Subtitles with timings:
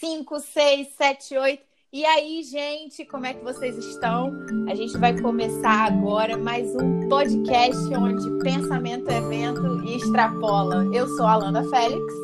[0.00, 1.62] 5, 6, 7, 8.
[1.92, 4.32] E aí, gente, como é que vocês estão?
[4.66, 10.86] A gente vai começar agora mais um podcast onde pensamento é vento e extrapola.
[10.94, 12.14] Eu sou a Alana Félix.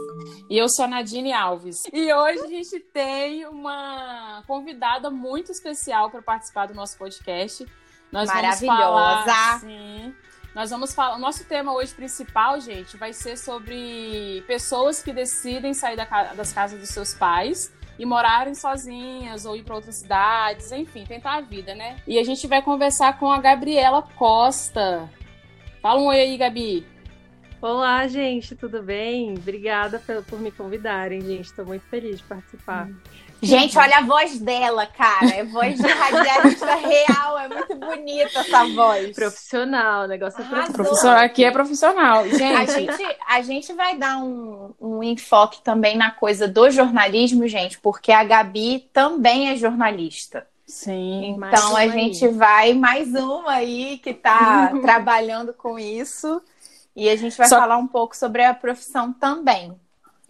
[0.49, 1.83] E eu sou a Nadine Alves.
[1.93, 7.67] E hoje a gente tem uma convidada muito especial para participar do nosso podcast.
[8.11, 8.77] Nós Maravilhosa.
[8.77, 10.15] Vamos falar, sim,
[10.57, 11.17] nós vamos falar.
[11.17, 16.51] O nosso tema hoje principal, gente, vai ser sobre pessoas que decidem sair da, das
[16.51, 21.41] casas dos seus pais e morarem sozinhas ou ir para outras cidades, enfim, tentar a
[21.43, 21.99] vida, né?
[22.07, 25.11] E a gente vai conversar com a Gabriela Costa.
[25.83, 26.87] Fala um oi aí, Gabi.
[27.61, 29.35] Olá, gente, tudo bem?
[29.35, 31.51] Obrigada por, por me convidarem, gente.
[31.51, 32.87] Estou muito feliz de participar.
[32.87, 32.97] Hum.
[33.43, 35.29] Gente, olha a voz dela, cara.
[35.29, 37.39] É voz de radialista real.
[37.39, 39.15] É muito bonita essa voz.
[39.15, 41.19] Profissional, o negócio é profissional.
[41.19, 42.29] Aqui é profissional.
[42.29, 42.43] Gente.
[42.43, 47.79] A gente, a gente vai dar um, um enfoque também na coisa do jornalismo, gente,
[47.79, 50.47] porque a Gabi também é jornalista.
[50.67, 51.37] Sim.
[51.37, 52.33] Então a gente aí.
[52.33, 56.43] vai mais uma aí que está trabalhando com isso.
[56.95, 57.61] E a gente vai Só...
[57.61, 59.79] falar um pouco sobre a profissão também.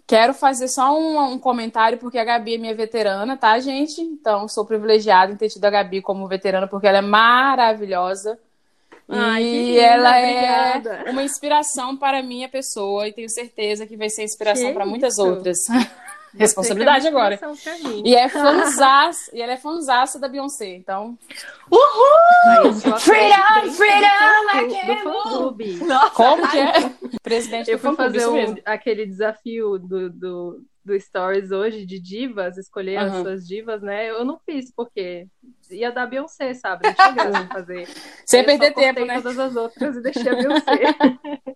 [0.06, 4.00] Quero fazer só um, um, comentário, porque a Gabi é minha veterana, tá, gente?
[4.00, 8.38] Então, sou privilegiada em ter tido a Gabi como veterana, porque ela é maravilhosa.
[9.08, 11.10] Ai, e ela é obrigada.
[11.10, 15.18] uma inspiração para a minha pessoa, e tenho certeza que vai ser inspiração para muitas
[15.18, 15.58] outras.
[16.36, 17.38] Responsabilidade agora.
[18.04, 21.18] E é fanzaça, e ela é fanzaça da Beyoncé, então.
[21.70, 22.72] Uhul!
[22.98, 26.72] Freedom, freedom, do, Como que é?
[27.22, 33.00] Presidente Eu fui fazer um, aquele desafio do, do, do Stories hoje de divas, escolher
[33.00, 33.06] uhum.
[33.06, 34.10] as suas divas, né?
[34.10, 35.26] Eu não fiz, porque
[35.70, 36.86] ia dar Beyoncé, sabe?
[36.86, 37.88] Não tinha graça fazer.
[38.24, 39.20] Sem perder tempo, né?
[39.20, 40.80] todas as outras e deixei a Beyoncé.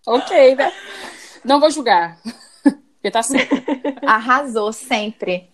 [0.06, 0.72] ok, né?
[1.44, 2.18] Não vou julgar.
[3.00, 3.54] Porque tá certo.
[4.06, 5.48] Arrasou sempre.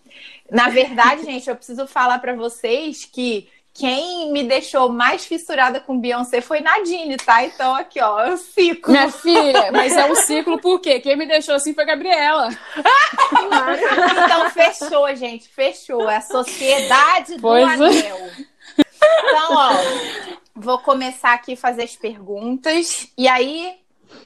[0.51, 6.01] Na verdade, gente, eu preciso falar para vocês que quem me deixou mais fissurada com
[6.01, 7.45] Beyoncé foi Nadine, tá?
[7.45, 8.91] Então aqui, ó, é o ciclo.
[8.91, 10.99] Minha filha, mas é um ciclo por quê?
[10.99, 12.49] Quem me deixou assim foi a Gabriela.
[14.25, 16.09] então fechou, gente, fechou.
[16.09, 17.89] É a sociedade pois do é.
[17.89, 18.31] anel.
[18.79, 19.71] Então, ó,
[20.55, 23.09] vou começar aqui a fazer as perguntas.
[23.17, 23.77] E aí,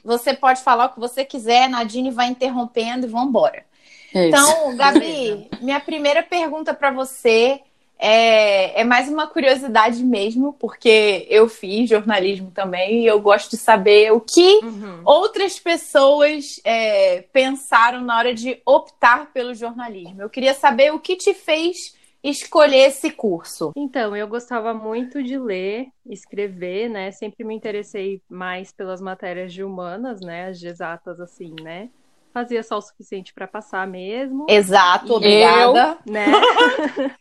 [0.03, 3.65] você pode falar o que você quiser, Nadine vai interrompendo e vamos embora.
[4.13, 7.61] É então, Gabi, minha primeira pergunta para você
[8.03, 13.57] é, é, mais uma curiosidade mesmo, porque eu fiz jornalismo também e eu gosto de
[13.57, 15.01] saber o que uhum.
[15.05, 20.19] outras pessoas é, pensaram na hora de optar pelo jornalismo.
[20.19, 21.93] Eu queria saber o que te fez
[22.23, 23.71] escolher esse curso?
[23.75, 27.11] Então, eu gostava muito de ler, escrever, né?
[27.11, 30.47] Sempre me interessei mais pelas matérias de humanas, né?
[30.47, 31.89] As de exatas, assim, né?
[32.33, 34.45] Fazia só o suficiente para passar mesmo.
[34.49, 35.97] Exato, obrigada.
[36.05, 36.25] Eu, né?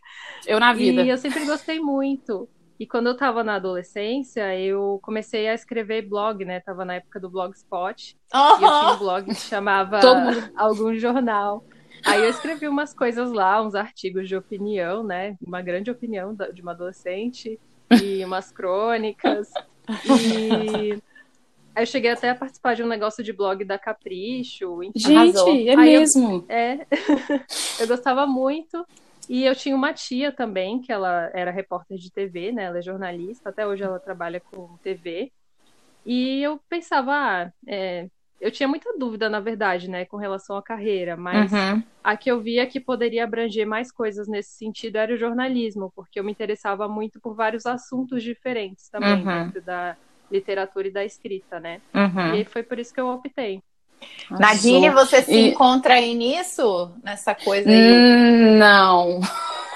[0.47, 1.03] eu na vida.
[1.03, 2.49] E eu sempre gostei muito.
[2.81, 6.61] E quando eu estava na adolescência, eu comecei a escrever blog, né?
[6.61, 8.17] Tava na época do Blogspot.
[8.33, 8.41] Uhum.
[8.41, 10.01] E eu tinha um blog que chamava
[10.57, 11.63] Algum Jornal.
[12.05, 15.37] Aí eu escrevi umas coisas lá, uns artigos de opinião, né?
[15.45, 17.59] Uma grande opinião de uma adolescente
[18.03, 19.51] e umas crônicas.
[20.07, 20.93] E
[21.75, 24.83] aí eu cheguei até a participar de um negócio de blog da Capricho.
[24.83, 25.49] Enfim, Gente, arrasou.
[25.49, 26.45] é aí mesmo.
[26.49, 26.87] Eu, é.
[27.81, 28.85] eu gostava muito.
[29.29, 32.65] E eu tinha uma tia também, que ela era repórter de TV, né?
[32.65, 35.31] Ela é jornalista, até hoje ela trabalha com TV.
[36.05, 38.09] E eu pensava, ah, é,
[38.41, 41.83] eu tinha muita dúvida, na verdade, né, com relação à carreira, mas uhum.
[42.03, 46.19] a que eu via que poderia abranger mais coisas nesse sentido era o jornalismo, porque
[46.19, 49.45] eu me interessava muito por vários assuntos diferentes também, uhum.
[49.45, 49.97] dentro da
[50.31, 51.81] literatura e da escrita, né?
[51.95, 52.37] Uhum.
[52.37, 53.63] E foi por isso que eu optei.
[54.31, 55.49] Nadine, você se e...
[55.49, 56.91] encontra aí nisso?
[57.03, 57.77] Nessa coisa aí?
[57.77, 59.21] Hum, não.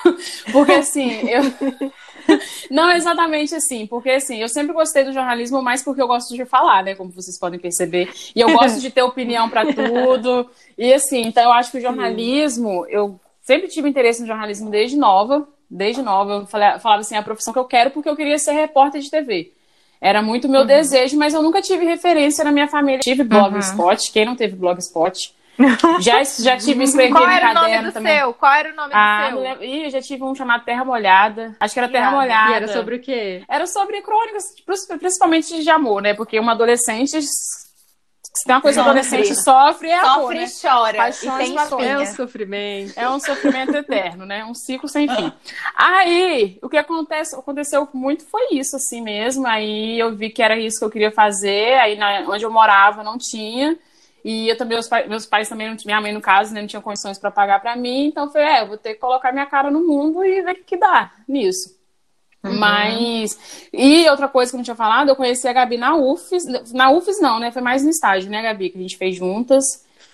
[0.53, 1.43] Porque assim, eu.
[2.71, 6.45] Não exatamente assim, porque assim, eu sempre gostei do jornalismo mais porque eu gosto de
[6.45, 6.95] falar, né?
[6.95, 8.11] Como vocês podem perceber.
[8.35, 10.49] E eu gosto de ter opinião para tudo.
[10.77, 14.97] E assim, então eu acho que o jornalismo, eu sempre tive interesse no jornalismo desde
[14.97, 15.47] nova.
[15.71, 19.00] Desde nova, eu falava assim, a profissão que eu quero porque eu queria ser repórter
[19.00, 19.53] de TV.
[20.00, 20.67] Era muito meu uhum.
[20.67, 23.00] desejo, mas eu nunca tive referência na minha família.
[23.00, 24.12] Tive blogspot, uhum.
[24.12, 25.35] quem não teve blogspot?
[26.01, 28.19] Já, já tive escrever Qual era o nome do também.
[28.19, 28.35] seu?
[28.35, 29.62] Qual era o nome ah, do seu?
[29.62, 31.56] Ih, eu já tive um chamado Terra Molhada.
[31.61, 32.51] Acho que era Terra Molhada.
[32.51, 33.45] E era sobre o quê?
[33.49, 34.45] Era sobre crônicas,
[34.99, 36.15] principalmente de amor, né?
[36.15, 37.21] Porque uma adolescente
[38.37, 40.45] se tem uma coisa que adolescente sofre, é sofre amor, né?
[40.45, 40.97] e chora.
[40.97, 42.93] Paixões e tem É um sofrimento.
[42.97, 44.45] É um sofrimento eterno, né?
[44.45, 45.33] Um ciclo sem fim.
[45.77, 49.47] Aí, o que acontece, aconteceu muito foi isso, assim mesmo.
[49.47, 51.75] Aí eu vi que era isso que eu queria fazer.
[51.79, 53.79] Aí, na, onde eu morava, não tinha.
[54.25, 56.81] E eu também, meus, pais, meus pais também, minha mãe no caso, né, não tinha
[56.81, 59.44] condições para pagar para mim, então eu falei, é, eu vou ter que colocar minha
[59.44, 61.75] cara no mundo e ver o que, que dá nisso.
[62.44, 62.59] Uhum.
[62.59, 63.69] Mas.
[63.73, 66.44] E outra coisa que eu não tinha falado, eu conheci a Gabi na UFES.
[66.73, 67.50] Na UFES não, né?
[67.50, 68.69] Foi mais no estágio, né, Gabi?
[68.69, 69.65] Que a gente fez juntas.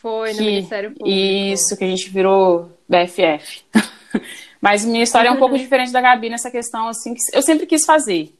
[0.01, 0.39] Foi, que...
[0.39, 1.09] no Ministério Público.
[1.09, 3.65] Isso, que a gente virou BFF.
[4.63, 7.67] Mas minha história é um pouco diferente da Gabi nessa questão, assim, que eu sempre
[7.67, 8.33] quis fazer.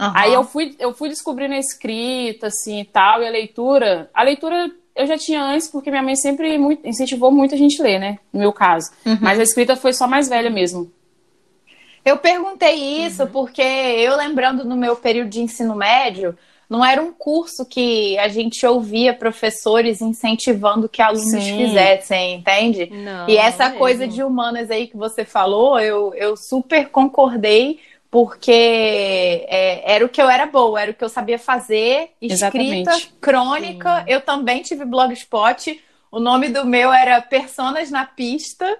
[0.00, 0.12] Uhum.
[0.14, 4.10] Aí eu fui, eu fui descobrindo a escrita, assim, e tal, e a leitura.
[4.12, 7.80] A leitura eu já tinha antes, porque minha mãe sempre muito, incentivou muito a gente
[7.80, 8.18] ler, né?
[8.32, 8.90] No meu caso.
[9.06, 9.18] Uhum.
[9.20, 10.90] Mas a escrita foi só mais velha mesmo.
[12.04, 13.30] Eu perguntei isso uhum.
[13.30, 16.36] porque eu lembrando no meu período de ensino médio,
[16.68, 21.56] não era um curso que a gente ouvia professores incentivando que alunos Sim.
[21.56, 22.90] fizessem, entende?
[22.92, 27.78] Não, e essa coisa de humanas aí que você falou, eu, eu super concordei,
[28.10, 32.90] porque é, era o que eu era boa, era o que eu sabia fazer, escrita,
[32.90, 33.14] Exatamente.
[33.20, 33.98] crônica.
[33.98, 34.04] Sim.
[34.06, 35.82] Eu também tive blogspot.
[36.10, 38.78] O nome do meu era Personas na Pista.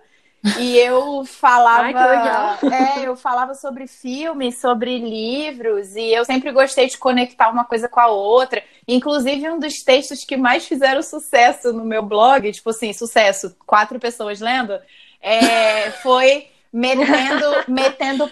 [0.59, 1.83] E eu falava.
[1.83, 7.65] Ai, é, eu falava sobre filmes, sobre livros, e eu sempre gostei de conectar uma
[7.65, 8.63] coisa com a outra.
[8.87, 13.99] Inclusive, um dos textos que mais fizeram sucesso no meu blog, tipo assim, sucesso, quatro
[13.99, 14.79] pessoas lendo,
[15.21, 18.31] é, foi metendo, metendo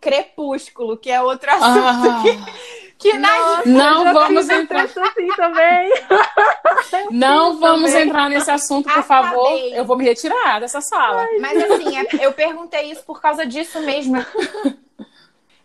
[0.00, 2.22] crepúsculo, que é outro assunto ah.
[2.22, 5.92] que que Nossa, não vamos entrar assim também.
[7.12, 8.08] não vamos também.
[8.08, 9.30] entrar nesse assunto, por Acabei.
[9.30, 9.58] favor.
[9.72, 11.24] Eu vou me retirar dessa sala.
[11.40, 14.16] Mas assim, é, eu perguntei isso por causa disso mesmo.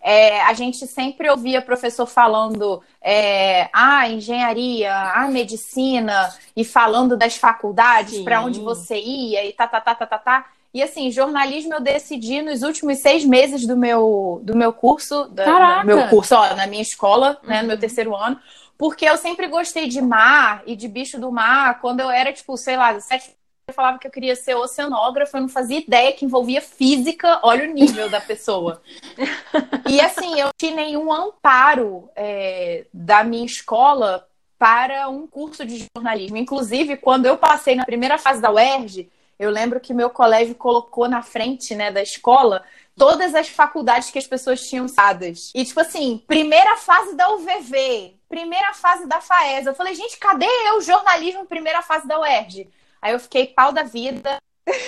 [0.05, 7.37] É, a gente sempre ouvia professor falando é, ah, engenharia, ah, medicina, e falando das
[7.37, 10.45] faculdades, para onde você ia, e tá, tá, tá, tá, tá, tá.
[10.73, 15.85] E assim, jornalismo eu decidi nos últimos seis meses do meu, do meu curso, do
[15.85, 17.79] meu curso, ó, na minha escola, né, no meu uhum.
[17.79, 18.39] terceiro ano,
[18.75, 21.79] porque eu sempre gostei de mar e de bicho do mar.
[21.79, 23.35] Quando eu era, tipo, sei lá, sete
[23.65, 27.63] eu falava que eu queria ser oceanógrafa, eu não fazia ideia que envolvia física, olha
[27.63, 28.81] o nível da pessoa.
[29.89, 34.27] E assim, eu não tinha nenhum amparo é, da minha escola
[34.57, 36.37] para um curso de jornalismo.
[36.37, 39.09] Inclusive, quando eu passei na primeira fase da UERJ,
[39.39, 42.63] eu lembro que meu colégio colocou na frente, né, da escola
[42.95, 45.51] todas as faculdades que as pessoas tinham usadas.
[45.53, 49.65] E, tipo assim, primeira fase da UVV, primeira fase da FAES.
[49.65, 52.69] Eu falei, gente, cadê eu, jornalismo, primeira fase da UERJ?
[53.01, 54.41] Aí eu fiquei pau da vida.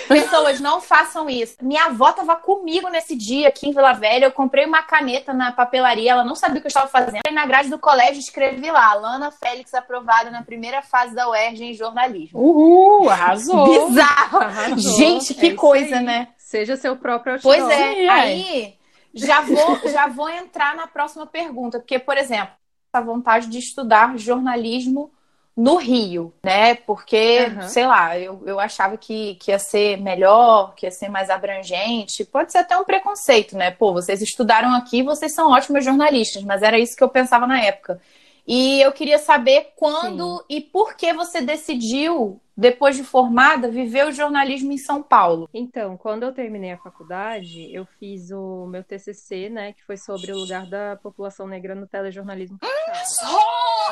[0.08, 1.56] Pessoas, não façam isso.
[1.60, 4.26] Minha avó estava comigo nesse dia aqui em Vila Velha.
[4.26, 7.20] Eu comprei uma caneta na papelaria, ela não sabia o que eu estava fazendo.
[7.28, 11.64] E na grade do colégio escrevi lá: Lana Félix aprovada na primeira fase da UERJ
[11.64, 12.40] em jornalismo.
[12.40, 13.88] Uhul, arrasou.
[13.88, 14.38] Bizarro.
[14.38, 14.96] Arrasou.
[14.96, 16.28] Gente, que é coisa, né?
[16.38, 17.56] Seja seu próprio outdoor.
[17.56, 17.94] Pois é.
[17.94, 18.74] Sim, aí
[19.12, 22.54] já vou, já vou entrar na próxima pergunta, porque, por exemplo,
[22.92, 25.10] a vontade de estudar jornalismo
[25.56, 26.74] no Rio, né?
[26.74, 27.62] Porque, uhum.
[27.68, 32.24] sei lá, eu, eu achava que, que ia ser melhor, que ia ser mais abrangente.
[32.26, 33.70] Pode ser até um preconceito, né?
[33.70, 37.58] Pô, vocês estudaram aqui, vocês são ótimos jornalistas, mas era isso que eu pensava na
[37.58, 37.98] época.
[38.46, 40.44] E eu queria saber quando Sim.
[40.48, 45.48] e por que você decidiu, depois de formada, viver o jornalismo em São Paulo.
[45.52, 50.30] Então, quando eu terminei a faculdade, eu fiz o meu TCC, né, que foi sobre
[50.32, 52.58] o lugar da população negra no telejornalismo.
[52.62, 52.68] Hum,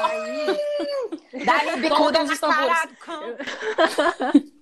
[0.04, 0.46] Aí...
[1.44, 2.34] Dá-lhe bicuda de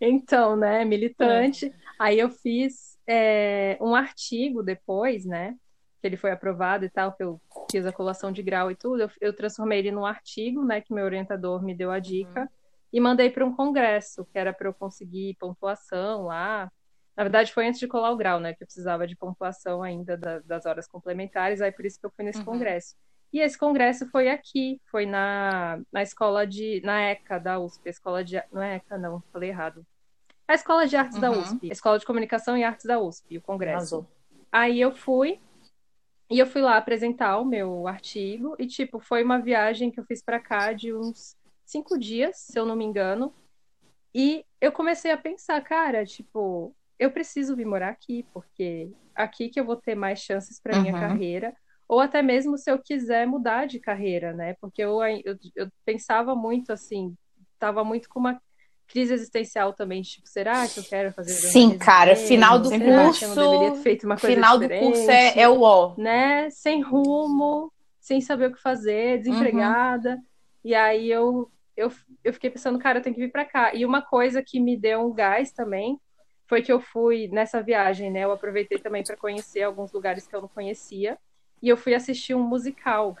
[0.00, 1.66] Então, né, militante.
[1.66, 1.72] É.
[1.98, 5.56] Aí eu fiz é, um artigo depois, né,
[6.02, 7.40] que ele foi aprovado e tal, que eu
[7.70, 10.92] fiz a colação de grau e tudo, eu, eu transformei ele num artigo, né, que
[10.92, 12.48] meu orientador me deu a dica, uhum.
[12.92, 16.70] e mandei para um congresso, que era para eu conseguir pontuação lá.
[17.16, 20.16] Na verdade, foi antes de colar o grau, né, que eu precisava de pontuação ainda
[20.16, 22.46] da, das horas complementares, aí por isso que eu fui nesse uhum.
[22.46, 22.96] congresso.
[23.32, 26.82] E esse congresso foi aqui, foi na, na escola de.
[26.84, 28.42] na ECA da USP, a escola de.
[28.52, 29.86] Não é ECA, não, falei errado.
[30.46, 31.20] A escola de artes uhum.
[31.20, 33.96] da USP, a escola de comunicação e artes da USP, o congresso.
[33.96, 34.06] Azul.
[34.50, 35.40] Aí eu fui,
[36.32, 40.04] e eu fui lá apresentar o meu artigo e, tipo, foi uma viagem que eu
[40.04, 41.36] fiz para cá de uns
[41.66, 43.34] cinco dias, se eu não me engano.
[44.14, 49.60] E eu comecei a pensar, cara, tipo, eu preciso vir morar aqui, porque aqui que
[49.60, 51.00] eu vou ter mais chances para minha uhum.
[51.00, 51.54] carreira.
[51.86, 54.54] Ou até mesmo se eu quiser mudar de carreira, né?
[54.58, 57.14] Porque eu, eu, eu pensava muito assim,
[57.52, 58.40] estava muito com uma
[58.92, 63.26] crise existencial também, tipo, será que eu quero fazer Sim, cara, final do curso,
[64.18, 66.50] final do curso é, é o ó, né?
[66.50, 70.16] Sem rumo, sem saber o que fazer, desempregada.
[70.16, 70.22] Uhum.
[70.64, 71.90] E aí eu, eu,
[72.22, 73.74] eu fiquei pensando, cara, eu tenho que vir para cá.
[73.74, 75.98] E uma coisa que me deu um gás também
[76.46, 78.24] foi que eu fui nessa viagem, né?
[78.24, 81.16] Eu aproveitei também para conhecer alguns lugares que eu não conhecia
[81.62, 83.16] e eu fui assistir um musical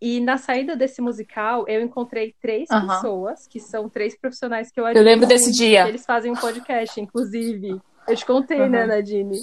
[0.00, 2.86] E na saída desse musical, eu encontrei três Aham.
[2.86, 5.00] pessoas, que são três profissionais que eu admiro.
[5.06, 5.88] Eu lembro desse dia.
[5.88, 7.80] Eles fazem um podcast, inclusive.
[8.06, 8.86] Eu te contei, né, Aham.
[8.86, 9.42] Nadine?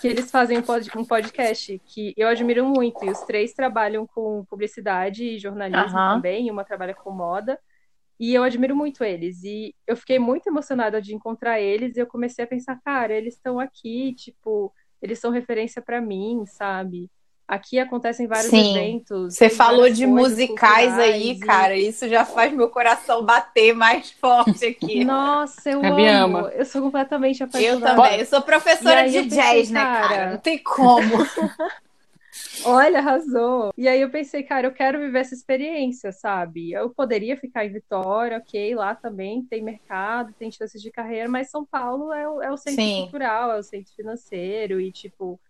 [0.00, 3.04] Que eles fazem um pod- podcast que eu admiro muito.
[3.04, 6.16] E os três trabalham com publicidade e jornalismo Aham.
[6.16, 6.48] também.
[6.48, 7.58] E uma trabalha com moda.
[8.18, 9.44] E eu admiro muito eles.
[9.44, 11.96] E eu fiquei muito emocionada de encontrar eles.
[11.96, 16.44] E eu comecei a pensar, cara, eles estão aqui, tipo, eles são referência pra mim,
[16.46, 17.08] sabe?
[17.50, 18.70] Aqui acontecem vários Sim.
[18.70, 19.34] eventos.
[19.34, 21.76] Você falou de musicais aí, e- cara.
[21.76, 25.04] Isso já faz meu coração bater mais forte aqui.
[25.04, 26.38] Nossa, eu Gabi amo.
[26.38, 26.48] ama.
[26.50, 27.96] Eu sou completamente Eu apaixonada.
[27.96, 28.20] também.
[28.20, 30.08] Eu sou professora de eu pensei, jazz, né, cara?
[30.08, 30.30] cara?
[30.30, 31.18] Não tem como.
[32.64, 33.72] Olha, arrasou.
[33.76, 36.70] E aí eu pensei, cara, eu quero viver essa experiência, sabe?
[36.70, 41.50] Eu poderia ficar em Vitória, ok, lá também tem mercado, tem chances de carreira, mas
[41.50, 43.02] São Paulo é o, é o centro Sim.
[43.02, 45.40] cultural, é o centro financeiro e, tipo,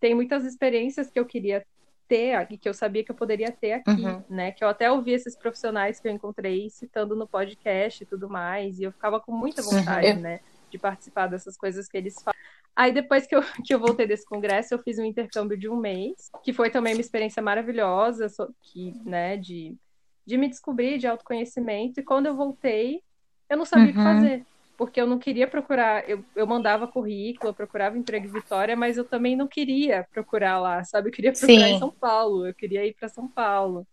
[0.00, 1.64] tem muitas experiências que eu queria
[2.06, 4.22] ter aqui, que eu sabia que eu poderia ter aqui, Uhum.
[4.30, 4.52] né?
[4.52, 8.78] Que eu até ouvi esses profissionais que eu encontrei citando no podcast e tudo mais,
[8.78, 10.20] e eu ficava com muita vontade, Uhum.
[10.22, 10.40] né?
[10.70, 12.40] De participar dessas coisas que eles fazem.
[12.74, 15.76] Aí depois que eu, que eu voltei desse congresso, eu fiz um intercâmbio de um
[15.76, 18.26] mês, que foi também uma experiência maravilhosa,
[18.62, 19.76] que, né, de,
[20.26, 22.00] de me descobrir, de autoconhecimento.
[22.00, 23.02] E quando eu voltei,
[23.50, 24.04] eu não sabia o que Uhum.
[24.04, 24.46] fazer,
[24.78, 28.96] porque eu não queria procurar, eu, eu mandava currículo, eu procurava emprego em Vitória, mas
[28.96, 31.08] eu também não queria procurar lá, sabe?
[31.08, 31.74] Eu queria procurar Sim.
[31.74, 33.84] em São Paulo, eu queria ir para São Paulo.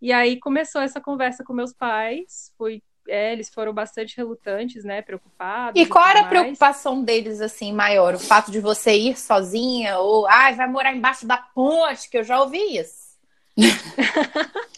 [0.00, 5.02] E aí começou essa conversa com meus pais, fui, é, eles foram bastante relutantes, né,
[5.02, 5.78] preocupados.
[5.78, 8.14] E qual era a preocupação deles, assim, maior?
[8.14, 9.98] O fato de você ir sozinha?
[9.98, 13.14] Ou, ai, vai morar embaixo da ponte, que eu já ouvi isso.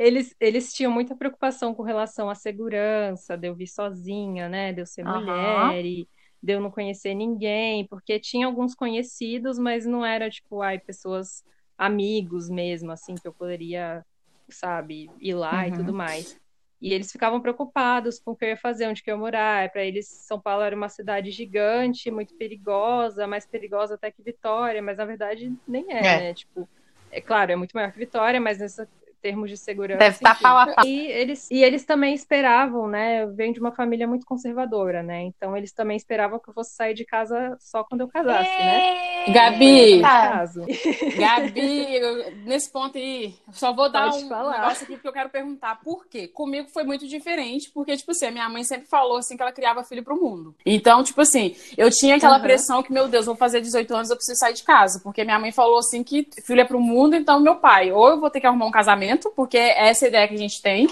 [0.00, 4.72] Eles, eles tinham muita preocupação com relação à segurança, de eu vir sozinha, né?
[4.72, 5.74] De eu ser Aham.
[5.74, 6.08] mulher e
[6.42, 11.44] de eu não conhecer ninguém, porque tinha alguns conhecidos, mas não era tipo, ai, pessoas,
[11.78, 14.02] amigos mesmo, assim, que eu poderia,
[14.50, 15.76] sabe, ir lá e Uhum.
[15.76, 16.34] tudo mais.
[16.80, 19.70] E eles ficavam preocupados com o que eu ia fazer, onde que eu ia morar.
[19.70, 24.80] Para eles, São Paulo era uma cidade gigante, muito perigosa, mais perigosa até que Vitória,
[24.82, 26.16] mas na verdade nem é, É.
[26.16, 26.34] né?
[26.34, 26.70] Tipo,
[27.10, 28.80] é claro, é muito maior que Vitória, mas nesse
[29.20, 29.98] termos de segurança.
[29.98, 30.42] Deve estar enfim.
[30.42, 30.84] pau a pau.
[30.84, 33.22] E eles, e eles também esperavam, né?
[33.24, 35.22] Eu venho de uma família muito conservadora, né?
[35.22, 39.32] Então eles também esperavam que eu fosse sair de casa só quando eu casasse, né?
[39.32, 40.28] Gabi, Tá.
[40.30, 40.64] Caso.
[41.16, 44.60] Gabi, eu- nesse ponto aí, só vou dar Pode um falar.
[44.60, 46.28] negócio aqui porque eu quero perguntar por quê.
[46.28, 49.52] Comigo foi muito diferente, porque, tipo assim, a minha mãe sempre falou assim que ela
[49.52, 50.54] criava filho pro mundo.
[50.64, 52.42] Então, tipo assim, eu tinha aquela Aham.
[52.42, 55.00] pressão que, meu Deus, vou fazer 18 anos, eu preciso sair de casa.
[55.02, 58.20] Porque minha mãe falou assim que filho é pro mundo, então meu pai, ou eu
[58.20, 60.88] vou ter que arrumar um casamento, porque é essa a ideia que a gente tem.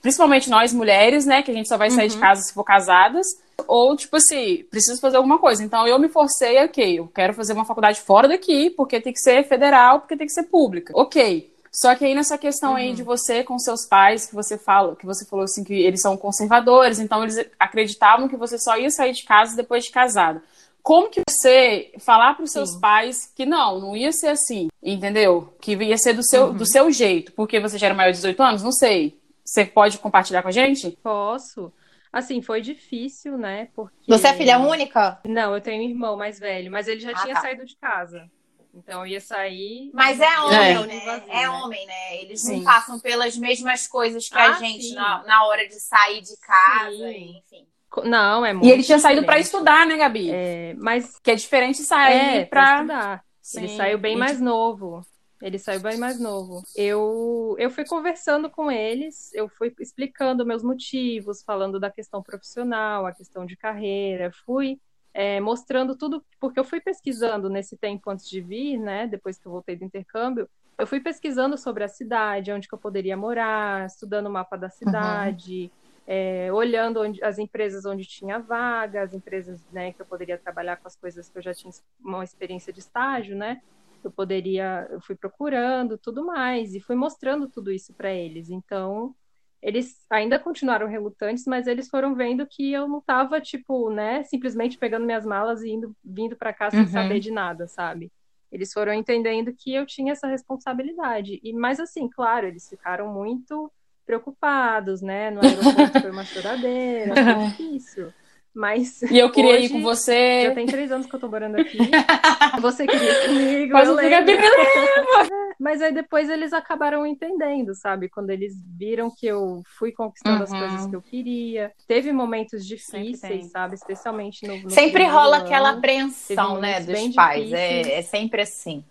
[0.00, 1.42] Principalmente nós mulheres, né?
[1.42, 3.26] Que a gente só vai sair de casa se for casadas.
[3.68, 5.62] Ou, tipo assim, preciso fazer alguma coisa.
[5.62, 9.20] Então, eu me forcei, ok, eu quero fazer uma faculdade fora daqui, porque tem que
[9.20, 10.92] ser federal, porque tem que ser pública.
[10.96, 11.52] Ok.
[11.72, 15.06] Só que aí nessa questão aí de você com seus pais, que você fala, que
[15.06, 19.14] você falou assim que eles são conservadores, então eles acreditavam que você só ia sair
[19.14, 20.42] de casa depois de casada.
[20.82, 22.80] Como que você falar para os seus Sim.
[22.80, 25.54] pais que não, não ia ser assim, entendeu?
[25.60, 28.42] Que ia ser do seu, do seu jeito, porque você já era maior de 18
[28.42, 28.62] anos?
[28.62, 29.20] Não sei.
[29.44, 30.90] Você pode compartilhar com a gente?
[31.02, 31.72] Posso.
[32.12, 33.68] Assim, foi difícil, né?
[33.74, 33.94] Porque.
[34.06, 35.20] Você é filha única?
[35.24, 37.40] Não, eu tenho um irmão mais velho, mas ele já Ah, tinha tá.
[37.40, 38.28] saído de casa.
[38.74, 39.90] Então eu ia sair.
[39.92, 41.22] Mas é homem, né?
[41.28, 41.50] É né?
[41.50, 42.22] homem, né?
[42.22, 42.56] Eles Sim.
[42.56, 44.94] não passam pelas mesmas coisas que a Ah, gente sim.
[44.94, 47.38] na, na hora de sair de casa, Sim.
[47.38, 47.66] enfim.
[48.04, 49.46] Não, é muito E ele tinha saído para diferente.
[49.46, 50.30] estudar, né, Gabi?
[50.30, 52.74] É, mas Que é diferente sair é, pra pra.
[52.76, 53.24] estudar.
[53.54, 53.76] Ele Sim.
[53.76, 55.02] saiu bem E, mais novo.
[55.42, 56.62] Ele saiu bem mais novo.
[56.76, 63.04] Eu, eu fui conversando com eles, eu fui explicando meus motivos, falando da questão profissional,
[63.06, 64.78] a questão de carreira, fui
[65.12, 69.06] é, mostrando tudo, porque eu fui pesquisando nesse tempo antes de vir, né?
[69.08, 72.78] Depois que eu voltei do intercâmbio, eu fui pesquisando sobre a cidade, onde que eu
[72.78, 75.70] poderia morar, estudando o mapa da cidade,
[76.06, 80.76] é, olhando onde- as empresas onde tinha vaga, as empresas né, que eu poderia trabalhar
[80.78, 83.58] com as coisas que eu já tinha uma experiência de estágio, né?
[84.02, 88.50] Eu poderia, eu fui procurando tudo mais e fui mostrando tudo isso para eles.
[88.50, 89.14] Então,
[89.62, 94.76] eles ainda continuaram relutantes, mas eles foram vendo que eu não estava tipo, né, simplesmente
[94.78, 96.88] pegando minhas malas e indo, vindo para cá sem Uhum.
[96.88, 98.10] saber de nada, sabe?
[98.50, 101.40] Eles foram entendendo que eu tinha essa responsabilidade.
[101.42, 103.72] E mais assim, claro, eles ficaram muito
[104.06, 105.30] preocupados, né?
[105.30, 108.12] No aeroporto foi uma choradeira, foi difícil.
[108.54, 110.44] Mas E eu queria ir hoje com você.
[110.44, 111.78] já tem três anos que eu tô morando aqui.
[112.60, 114.26] Você queria ir comigo, Mas eu lembro.
[114.26, 114.36] Me
[115.58, 118.08] Mas aí depois eles acabaram entendendo, sabe?
[118.08, 120.58] Quando eles viram que eu fui conquistando as Uhum.
[120.58, 121.72] coisas que eu queria.
[121.86, 123.74] Teve momentos difíceis, sabe?
[123.74, 127.52] Especialmente no, no Sempre rola aquela apreensão, né, dos pais.
[127.52, 128.84] É, é sempre assim.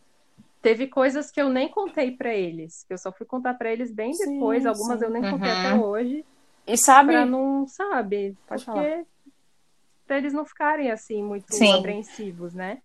[0.61, 3.91] Teve coisas que eu nem contei para eles, que eu só fui contar para eles
[3.91, 5.05] bem depois, sim, algumas sim.
[5.05, 5.59] eu nem contei uhum.
[5.59, 6.25] até hoje.
[6.67, 7.13] E sabe?
[7.13, 8.37] Pra não, sabe?
[8.47, 9.05] Pode porque falar.
[10.05, 11.73] pra eles não ficarem assim muito sim.
[11.73, 12.81] apreensivos, né?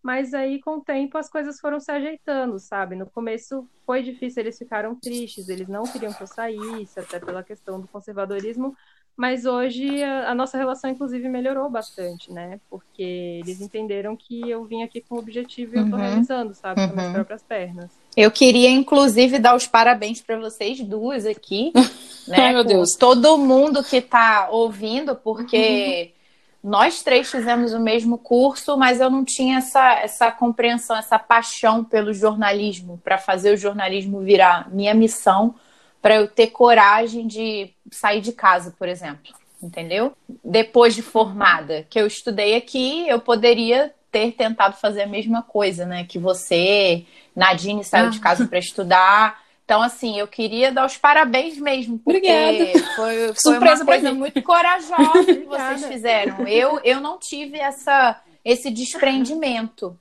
[0.00, 2.94] Mas aí, com o tempo, as coisas foram se ajeitando, sabe?
[2.94, 7.42] No começo foi difícil, eles ficaram tristes, eles não queriam que eu saísse, até pela
[7.42, 8.76] questão do conservadorismo.
[9.18, 12.60] Mas hoje a, a nossa relação, inclusive, melhorou bastante, né?
[12.70, 16.02] Porque eles entenderam que eu vim aqui com o objetivo e eu tô uhum.
[16.02, 16.82] realizando, sabe?
[16.82, 16.94] Com uhum.
[16.94, 17.90] minhas próprias pernas.
[18.16, 21.72] Eu queria, inclusive, dar os parabéns para vocês duas aqui.
[22.28, 22.36] né?
[22.38, 22.94] Ai, meu Deus.
[22.96, 26.12] Todo mundo que está ouvindo, porque.
[26.12, 26.18] Uhum
[26.62, 31.84] nós três fizemos o mesmo curso, mas eu não tinha essa, essa compreensão, essa paixão
[31.84, 35.54] pelo jornalismo, para fazer o jornalismo virar minha missão,
[36.00, 39.32] para eu ter coragem de sair de casa, por exemplo.
[39.62, 40.12] Entendeu?
[40.44, 45.84] Depois de formada, que eu estudei aqui, eu poderia ter tentado fazer a mesma coisa,
[45.84, 46.04] né?
[46.08, 48.10] Que você, Nadine, saiu ah.
[48.10, 49.42] de casa para estudar.
[49.64, 52.84] Então, assim, eu queria dar os parabéns mesmo, porque Obrigada.
[52.96, 56.46] foi, foi uma coisa muito corajosa que vocês fizeram.
[56.46, 59.98] Eu, eu não tive essa, esse desprendimento,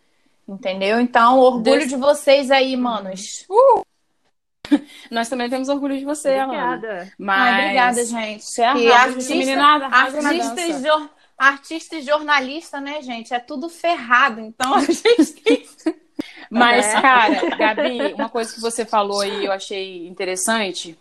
[0.48, 1.02] entendeu?
[1.02, 1.90] Então, orgulho Des...
[1.90, 3.46] de vocês aí, manos.
[3.50, 3.82] Uh!
[5.12, 6.88] Nós também temos orgulho de você, Obrigada.
[6.88, 7.14] Alana.
[7.18, 7.54] Mas...
[7.54, 8.46] Ai, obrigada, gente.
[8.46, 11.10] Você é artista, meninada, artista, e jo...
[11.38, 13.34] artista e jornalista, né, gente?
[13.34, 14.40] É tudo ferrado.
[14.42, 15.68] Então, a gente.
[16.50, 17.02] Mas, é.
[17.02, 20.98] cara, Gabi, uma coisa que você falou aí eu achei interessante.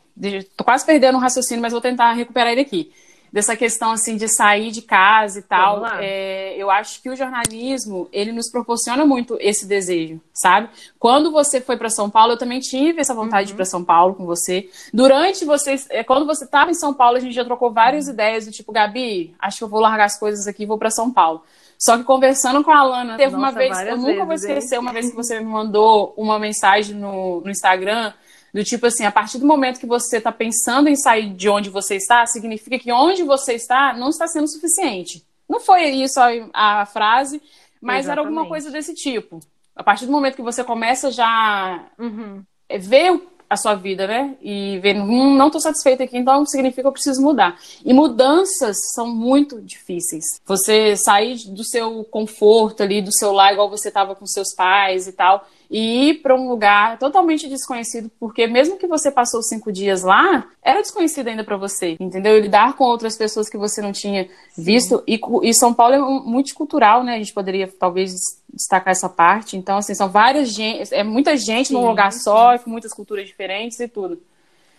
[0.57, 2.93] Tô quase perdendo o raciocínio, mas vou tentar recuperar ele aqui.
[3.37, 5.85] Dessa questão assim de sair de casa e tal.
[6.01, 10.71] É, eu acho que o jornalismo ele nos proporciona muito esse desejo, sabe?
[10.99, 13.47] Quando você foi para São Paulo, eu também tive essa vontade uhum.
[13.49, 14.71] de ir para São Paulo com você.
[14.91, 18.15] Durante vocês, é, quando você estava em São Paulo, a gente já trocou várias uhum.
[18.15, 20.91] ideias do tipo, Gabi, acho que eu vou largar as coisas aqui e vou para
[20.91, 21.43] São Paulo.
[21.79, 24.81] Só que conversando com a Alana, teve Nossa, uma vez, eu nunca vou esquecer, hein?
[24.81, 28.15] uma vez que você me mandou uma mensagem no, no Instagram,
[28.57, 31.69] do tipo assim, a partir do momento que você está pensando em sair de onde
[31.69, 35.23] você está, significa que onde você está não está sendo suficiente.
[35.47, 37.43] Não foi isso a, a frase,
[37.83, 38.11] mas Exatamente.
[38.11, 39.41] era alguma coisa desse tipo.
[39.75, 42.43] A partir do momento que você começa já uhum.
[42.81, 44.35] ver a sua vida, né?
[44.41, 47.61] E ver, hum, não estou satisfeita aqui, então significa que eu preciso mudar.
[47.85, 50.25] E mudanças são muito difíceis.
[50.47, 55.07] Você sair do seu conforto ali, do seu lar, igual você estava com seus pais
[55.07, 59.73] e tal, e ir para um lugar totalmente desconhecido, porque mesmo que você passou cinco
[59.73, 62.37] dias lá, era desconhecido ainda para você, entendeu?
[62.37, 65.03] E lidar com outras pessoas que você não tinha visto.
[65.07, 67.15] E, e, São Paulo é multicultural, né?
[67.15, 68.13] A gente poderia talvez
[68.53, 69.57] destacar essa parte.
[69.57, 72.21] Então, assim, são várias gente, é muita gente sim, num lugar sim.
[72.21, 74.21] só, com muitas culturas diferentes e tudo.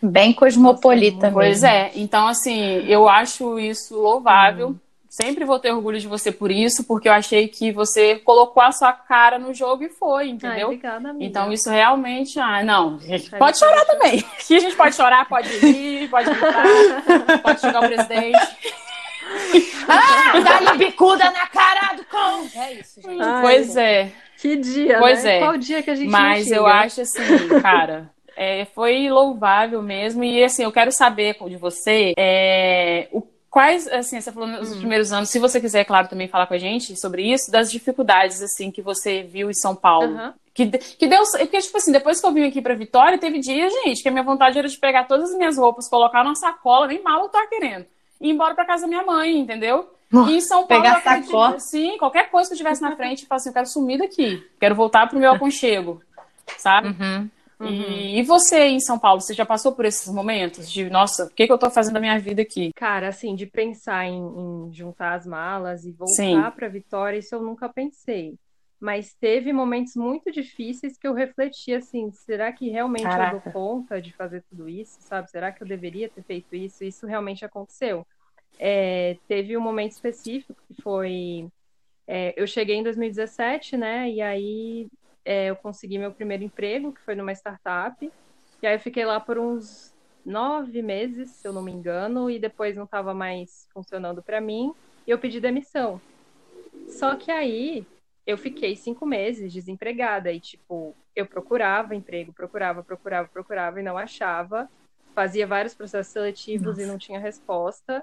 [0.01, 1.67] Bem cosmopolita Pois mesmo.
[1.67, 1.91] é.
[1.95, 4.69] Então, assim, eu acho isso louvável.
[4.69, 4.86] Hum
[5.19, 8.71] sempre vou ter orgulho de você por isso, porque eu achei que você colocou a
[8.71, 10.55] sua cara no jogo e foi, entendeu?
[10.57, 11.25] Ai, obrigada, amiga.
[11.25, 12.99] Então isso realmente, ah, não,
[13.39, 14.19] pode chorar também.
[14.37, 16.63] Aqui a gente pode chorar, pode rir, pode gritar,
[17.41, 18.37] pode xingar o presidente.
[19.89, 22.47] ah, dá-lhe bicuda na cara do cão.
[22.55, 23.21] É isso, gente.
[23.21, 24.11] Ai, pois é.
[24.39, 25.37] Que dia, pois né?
[25.37, 25.39] é.
[25.39, 27.23] Qual dia que a gente Mas eu acho assim,
[27.59, 30.23] cara, é, foi louvável mesmo.
[30.23, 33.19] E assim, eu quero saber de você é, o
[33.57, 34.77] Quais, assim, você falou nos hum.
[34.77, 38.39] primeiros anos, se você quiser, claro, também falar com a gente sobre isso, das dificuldades,
[38.43, 40.13] assim, que você viu em São Paulo.
[40.13, 40.33] Uhum.
[40.53, 41.23] Que, que deu.
[41.23, 44.11] Porque, tipo assim, depois que eu vim aqui pra Vitória, teve dia, gente, que a
[44.11, 47.29] minha vontade era de pegar todas as minhas roupas, colocar numa sacola, nem mal eu
[47.29, 47.87] tava querendo.
[48.21, 49.89] E ir embora pra casa da minha mãe, entendeu?
[50.13, 51.59] E em São Paulo, pegar sacola.
[51.59, 54.47] sim, qualquer coisa que eu tivesse na frente, eu falo assim, eu quero sumir daqui.
[54.59, 55.99] Quero voltar pro meu aconchego.
[56.59, 56.89] Sabe?
[56.89, 57.27] Uhum.
[57.59, 57.71] Uhum.
[57.71, 61.29] E, e, você em São Paulo, você já passou por esses momentos de, nossa, o
[61.29, 62.71] que, que eu tô fazendo da minha vida aqui?
[62.75, 67.41] Cara, assim, de pensar em, em juntar as malas e voltar para Vitória, isso eu
[67.41, 68.35] nunca pensei.
[68.79, 73.35] Mas teve momentos muito difíceis que eu refleti assim, será que realmente Caraca.
[73.35, 75.31] eu dou conta de fazer tudo isso, sabe?
[75.31, 76.83] Será que eu deveria ter feito isso?
[76.83, 78.05] Isso realmente aconteceu.
[78.59, 81.47] É, teve um momento específico que foi
[82.07, 84.09] é, eu cheguei em 2017, né?
[84.09, 84.87] E aí
[85.27, 88.09] é, eu consegui meu primeiro emprego, que foi numa startup.
[88.61, 89.93] E aí eu fiquei lá por uns
[90.25, 94.73] nove meses, se eu não me engano, e depois não estava mais funcionando para mim.
[95.05, 95.99] E eu pedi demissão.
[96.87, 97.85] Só que aí
[98.25, 103.97] eu fiquei cinco meses desempregada e tipo eu procurava emprego, procurava, procurava, procurava e não
[103.97, 104.69] achava.
[105.13, 106.83] Fazia vários processos seletivos Nossa.
[106.83, 108.01] e não tinha resposta.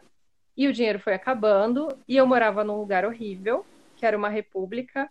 [0.54, 3.64] E o dinheiro foi acabando e eu morava num lugar horrível,
[3.96, 5.10] que era uma república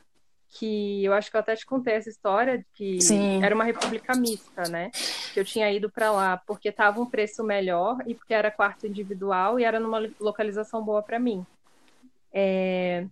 [0.53, 3.43] que eu acho que eu até te contei essa história que Sim.
[3.43, 4.91] era uma república mista, né?
[5.33, 8.85] Que eu tinha ido para lá porque tava um preço melhor e porque era quarto
[8.85, 11.45] individual e era numa localização boa para mim.
[12.31, 13.05] É...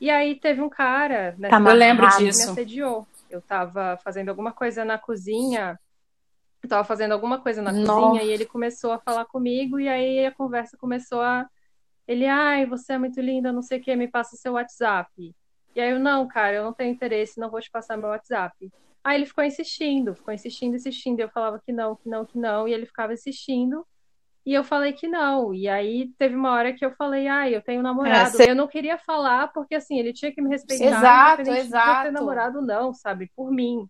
[0.00, 2.38] E aí teve um cara, né, tá, eu lembro disso.
[2.46, 3.06] me assediou.
[3.28, 5.78] Eu tava fazendo alguma coisa na cozinha,
[6.60, 7.92] eu tava fazendo alguma coisa na Nossa.
[7.92, 11.46] cozinha e ele começou a falar comigo e aí a conversa começou a
[12.08, 15.32] ele, ai, você é muito linda, não sei o que, me passa seu WhatsApp.
[15.74, 18.70] E aí eu, não, cara, eu não tenho interesse, não vou te passar meu WhatsApp.
[19.02, 21.20] Aí ele ficou insistindo, ficou insistindo, insistindo.
[21.20, 23.86] Eu falava que não, que não, que não, e ele ficava insistindo.
[24.44, 25.54] E eu falei que não.
[25.54, 28.40] E aí teve uma hora que eu falei, ah, eu tenho namorado.
[28.42, 30.84] É, Eu não queria falar, porque assim, ele tinha que me respeitar.
[30.86, 31.98] Exato, exato.
[31.98, 33.30] De ter namorado, não, sabe?
[33.36, 33.86] Por mim.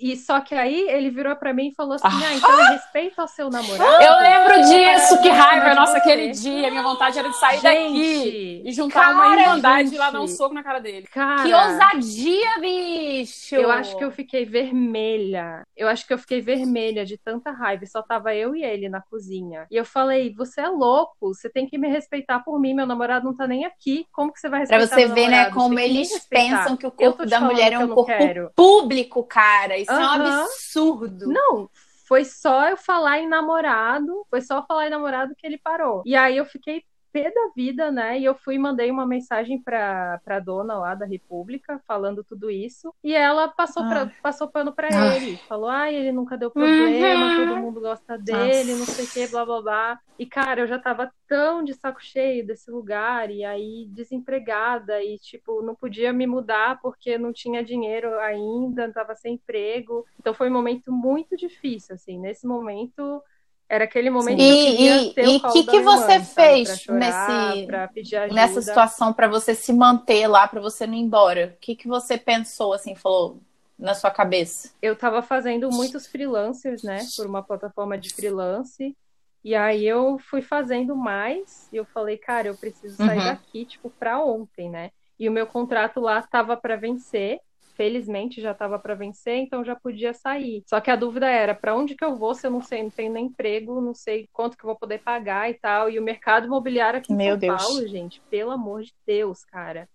[0.00, 2.70] E só que aí ele virou para mim e falou assim: Ah, então ah!
[2.70, 4.02] respeita ao seu namorado.
[4.02, 6.70] Eu lembro disso, que raiva, nossa, aquele dia.
[6.70, 10.20] Minha vontade era de sair Gente, daqui e juntar cara, uma irmandade e lá dar
[10.20, 11.06] um soco na cara dele.
[11.06, 13.54] Cara, que ousadia, bicho!
[13.54, 15.66] Eu acho que eu fiquei vermelha.
[15.76, 17.86] Eu acho que eu fiquei vermelha de tanta raiva.
[17.86, 19.66] Só tava eu e ele na cozinha.
[19.70, 22.74] E eu falei: Você é louco, você tem que me respeitar por mim.
[22.74, 24.06] Meu namorado não tá nem aqui.
[24.12, 24.86] Como que você vai respeitar?
[24.86, 28.06] Pra você ver, né, como eles pensam que o corpo da mulher é um corpo
[28.06, 28.50] quero.
[28.56, 29.73] público, cara.
[29.78, 30.00] Isso uhum.
[30.00, 31.26] é um absurdo.
[31.28, 31.70] Não,
[32.06, 36.02] foi só eu falar em namorado, foi só falar em namorado que ele parou.
[36.04, 36.82] E aí eu fiquei
[37.14, 38.18] pé da vida, né?
[38.18, 42.50] E eu fui e mandei uma mensagem pra, pra dona lá da República falando tudo
[42.50, 42.92] isso.
[43.04, 45.16] E ela passou, pra, passou pano pra ah.
[45.16, 45.36] ele.
[45.48, 47.46] Falou, ai, ele nunca deu problema, uhum.
[47.46, 48.78] todo mundo gosta dele, Nossa.
[48.78, 50.00] não sei o que, blá blá blá.
[50.18, 55.16] E, cara, eu já tava tão de saco cheio desse lugar, e aí desempregada, e,
[55.18, 60.04] tipo, não podia me mudar porque não tinha dinheiro ainda, tava sem emprego.
[60.18, 62.18] Então foi um momento muito difícil, assim.
[62.18, 63.22] Nesse momento
[63.68, 64.76] era aquele momento Sim.
[64.76, 69.26] que eu e, ter E o que, que você fez chorar, nesse, nessa situação para
[69.26, 71.54] você se manter lá, para você não ir embora?
[71.56, 73.40] O que, que você pensou, assim, falou
[73.78, 74.70] na sua cabeça?
[74.80, 78.96] Eu estava fazendo muitos freelancers, né, por uma plataforma de freelance.
[79.42, 83.24] E aí eu fui fazendo mais e eu falei, cara, eu preciso sair uhum.
[83.24, 84.90] daqui, tipo, para ontem, né?
[85.18, 87.40] E o meu contrato lá estava para vencer
[87.74, 90.62] felizmente já estava para vencer, então já podia sair.
[90.66, 92.90] Só que a dúvida era para onde que eu vou se eu não sei, não
[92.90, 95.90] tenho nem emprego, não sei quanto que eu vou poder pagar e tal.
[95.90, 97.62] E o mercado imobiliário aqui em Meu São Deus.
[97.62, 99.88] Paulo, gente, pelo amor de Deus, cara.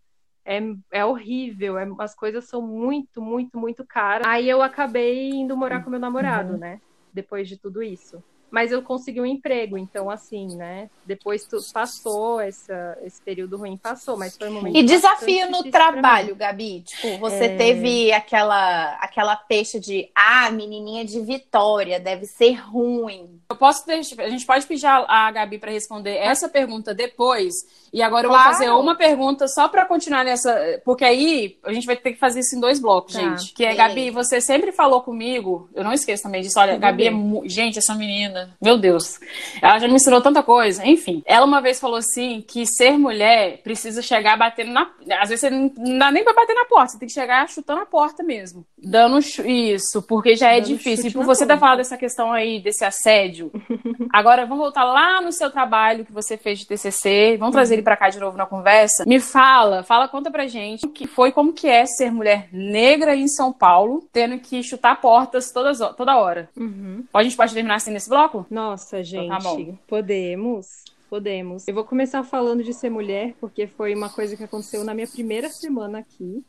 [0.45, 0.59] É,
[0.91, 4.25] é horrível, é, as coisas são muito, muito, muito caras.
[4.27, 6.59] Aí eu acabei indo morar com meu namorado, uhum.
[6.59, 6.81] né?
[7.13, 10.89] Depois de tudo isso mas eu consegui um emprego, então assim, né?
[11.05, 14.77] Depois tu passou essa, esse período ruim, passou, mas foi um momento.
[14.77, 17.57] E desafio no trabalho, Gabi, tipo, você é...
[17.57, 23.39] teve aquela aquela peixe de ah, menininha de Vitória, deve ser ruim.
[23.49, 27.53] Eu posso deixar, a gente pode pedir a Gabi para responder essa pergunta depois.
[27.91, 28.43] E agora eu claro.
[28.43, 32.19] vou fazer uma pergunta só para continuar nessa, porque aí a gente vai ter que
[32.19, 33.19] fazer isso em dois blocos, tá.
[33.19, 33.53] gente.
[33.53, 37.12] Que é, Gabi, você sempre falou comigo, eu não esqueço também disso, olha, Gabi é,
[37.45, 39.19] gente, essa menina meu Deus.
[39.62, 40.86] Ela já me ensinou tanta coisa.
[40.86, 44.89] Enfim, ela uma vez falou assim que ser mulher precisa chegar batendo na.
[45.19, 47.82] Às vezes você não dá nem pra bater na porta, você tem que chegar chutando
[47.82, 48.65] a porta mesmo.
[48.78, 51.10] Dando isso, porque já é difícil.
[51.10, 53.52] E por você ter falado dessa questão aí, desse assédio.
[54.12, 57.38] Agora, vamos voltar lá no seu trabalho que você fez de TCC.
[57.38, 59.04] Vamos trazer ele pra cá de novo na conversa.
[59.06, 63.15] Me fala, fala, conta pra gente o que foi, como que é ser mulher negra
[63.15, 66.49] em São Paulo, tendo que chutar portas todas, toda hora.
[66.56, 67.04] Uhum.
[67.13, 68.28] A gente pode terminar assim nesse bloco?
[68.29, 68.45] Bloco?
[68.49, 69.25] Nossa, gente.
[69.25, 70.83] Então tá podemos.
[71.09, 71.67] Podemos.
[71.67, 75.07] Eu vou começar falando de ser mulher, porque foi uma coisa que aconteceu na minha
[75.07, 76.43] primeira semana aqui.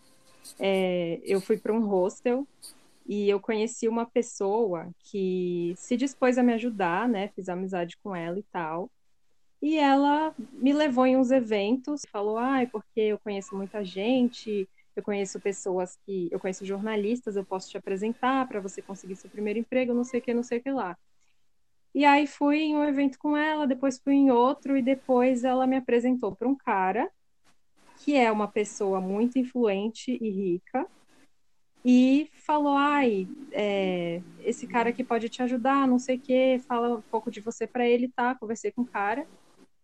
[0.59, 2.47] É, eu fui para um hostel
[3.07, 7.29] e eu conheci uma pessoa que se dispôs a me ajudar, né?
[7.29, 8.91] Fiz amizade com ela e tal.
[9.63, 14.69] E ela me levou em uns eventos, falou: "Ai, ah, porque eu conheço muita gente,
[14.95, 19.31] eu conheço pessoas que eu conheço jornalistas, eu posso te apresentar para você conseguir seu
[19.31, 20.97] primeiro emprego, não sei o que, não sei o que lá".
[21.95, 25.67] E aí fui em um evento com ela, depois fui em outro, e depois ela
[25.67, 27.11] me apresentou para um cara
[28.05, 30.87] que é uma pessoa muito influente e rica,
[31.85, 36.99] e falou: ai, é, esse cara aqui pode te ajudar, não sei o quê, fala
[36.99, 38.35] um pouco de você para ele, tá?
[38.35, 39.27] Conversei com o cara.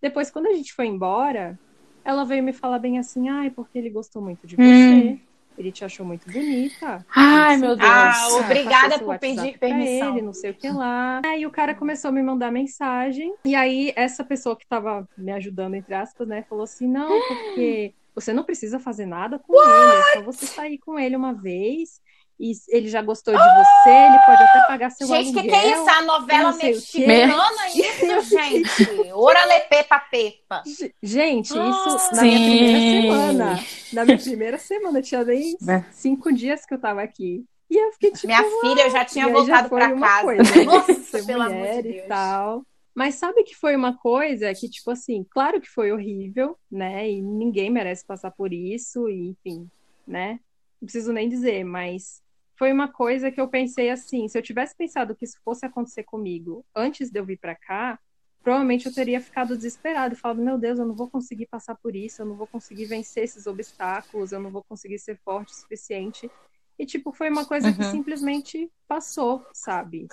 [0.00, 1.58] Depois, quando a gente foi embora,
[2.04, 4.64] ela veio me falar bem assim: ai, porque ele gostou muito de você.
[4.64, 5.25] Hum.
[5.58, 7.04] Ele te achou muito bonita.
[7.14, 7.88] Ai, meu Deus.
[7.90, 10.16] Ah, obrigada por pedir permissão.
[10.16, 11.22] Ele, não sei o que lá.
[11.24, 13.34] Aí o cara começou a me mandar mensagem.
[13.44, 17.94] E aí essa pessoa que tava me ajudando, entre aspas, né, falou assim: não, porque
[18.14, 19.68] você não precisa fazer nada com What?
[19.68, 20.00] ele.
[20.00, 22.00] É só você sair com ele uma vez
[22.38, 25.42] e ele já gostou de você, ele pode até pagar seu gente, aluguel.
[25.42, 25.90] Gente, que que é isso?
[25.90, 29.10] A novela mexicana isso, gente?
[29.12, 30.62] Ora lepepa pepa.
[31.02, 33.64] Gente, isso na minha primeira semana.
[33.92, 35.84] Na minha primeira semana, tinha nem é.
[35.90, 37.44] cinco dias que eu tava aqui.
[37.70, 38.26] E eu fiquei tipo.
[38.26, 40.22] Minha filha, eu já tinha voltado para casa.
[40.22, 42.04] Coisa, Nossa, pelo amor de Deus.
[42.04, 42.62] E tal.
[42.94, 47.10] Mas sabe que foi uma coisa que, tipo assim, claro que foi horrível, né?
[47.10, 49.68] E ninguém merece passar por isso, e enfim,
[50.06, 50.40] né?
[50.80, 52.22] Não preciso nem dizer, mas
[52.56, 56.04] foi uma coisa que eu pensei assim, se eu tivesse pensado que isso fosse acontecer
[56.04, 57.98] comigo antes de eu vir para cá,
[58.42, 62.22] provavelmente eu teria ficado desesperado, falado, meu Deus, eu não vou conseguir passar por isso,
[62.22, 66.30] eu não vou conseguir vencer esses obstáculos, eu não vou conseguir ser forte o suficiente.
[66.78, 67.74] E tipo, foi uma coisa uhum.
[67.74, 70.08] que simplesmente passou, sabe?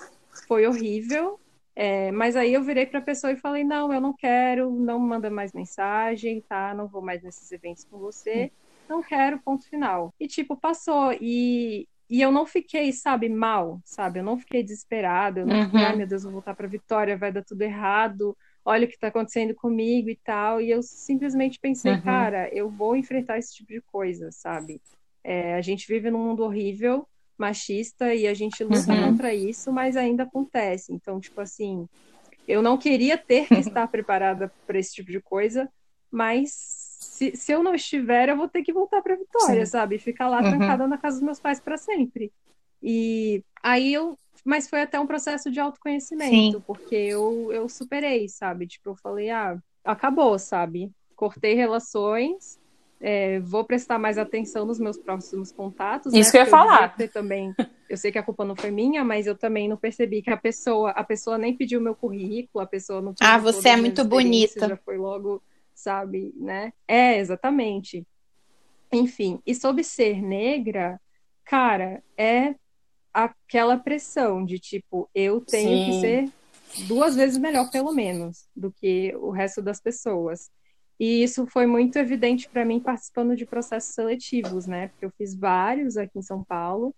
[0.48, 1.38] Foi horrível,
[1.76, 4.98] é, mas aí eu virei para a pessoa e falei: não, eu não quero, não
[4.98, 6.74] manda mais mensagem, tá?
[6.74, 8.50] Não vou mais nesses eventos com você,
[8.88, 10.14] não quero, ponto final.
[10.18, 11.12] E tipo, passou.
[11.20, 14.20] E, e eu não fiquei, sabe, mal, sabe?
[14.20, 15.64] Eu não fiquei desesperada, eu não uhum.
[15.64, 18.94] fiquei, ai meu Deus, vou voltar para Vitória, vai dar tudo errado, olha o que
[18.94, 20.60] está acontecendo comigo e tal.
[20.60, 22.00] E eu simplesmente pensei, uhum.
[22.02, 24.80] cara, eu vou enfrentar esse tipo de coisa, sabe?
[25.24, 27.04] É, a gente vive num mundo horrível,
[27.36, 29.10] machista, e a gente luta uhum.
[29.10, 30.92] contra isso, mas ainda acontece.
[30.92, 31.88] Então, tipo assim,
[32.46, 35.68] eu não queria ter que estar preparada para esse tipo de coisa,
[36.12, 39.70] mas se, se eu não estiver, eu vou ter que voltar para Vitória, Sim.
[39.70, 39.98] sabe?
[39.98, 40.50] Ficar lá uhum.
[40.50, 42.32] trancada na casa dos meus pais para sempre.
[42.82, 44.18] E aí eu.
[44.44, 46.64] Mas foi até um processo de autoconhecimento, Sim.
[46.66, 48.66] porque eu, eu superei, sabe?
[48.66, 50.90] Tipo, eu falei, ah, acabou, sabe?
[51.16, 52.58] Cortei relações,
[53.00, 56.12] é, vou prestar mais atenção nos meus próximos contatos.
[56.12, 56.30] Isso né?
[56.30, 56.94] que eu ia falar.
[56.98, 57.54] Eu também,
[57.88, 60.36] eu sei que a culpa não foi minha, mas eu também não percebi que a
[60.36, 63.14] pessoa, a pessoa nem pediu meu currículo, a pessoa não.
[63.20, 64.68] Ah, você é muito bonita.
[64.68, 65.42] Já foi logo
[65.84, 66.72] sabe, né?
[66.88, 68.06] É, exatamente.
[68.92, 71.00] Enfim, e sobre ser negra,
[71.44, 72.54] cara, é
[73.12, 75.84] aquela pressão de tipo, eu tenho Sim.
[75.84, 76.32] que ser
[76.86, 80.50] duas vezes melhor, pelo menos, do que o resto das pessoas.
[80.98, 84.88] E isso foi muito evidente para mim participando de processos seletivos, né?
[84.88, 86.94] Porque eu fiz vários aqui em São Paulo